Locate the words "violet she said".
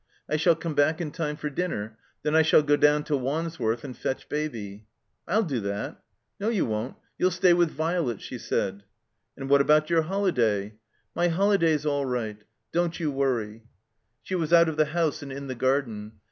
7.69-8.83